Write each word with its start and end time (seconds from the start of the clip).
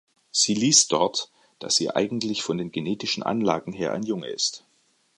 Sie 0.31 0.55
liest 0.55 0.93
dort, 0.93 1.31
dass 1.59 1.75
sie 1.75 1.91
eigentlich 1.91 2.41
von 2.41 2.57
den 2.57 2.71
genetischen 2.71 3.21
Anlagen 3.21 3.71
her 3.71 3.93
ein 3.93 4.01
Junge 4.01 4.29
ist. 4.29 4.65